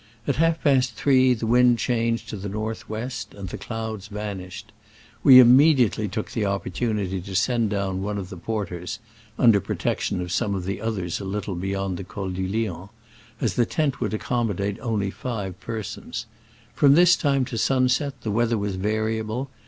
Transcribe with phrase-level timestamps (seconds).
[0.27, 4.71] At half past three the wind changed to the north west, and the clouds vanished.
[5.21, 8.97] We immedi ately took the opportunity to send down one of the porters
[9.37, 12.89] (under protection of some of the others a little beyond the Col du Lion),
[13.39, 16.25] as the tent would accom modate only five persons.
[16.73, 19.51] From this time to sunset the weather was variable.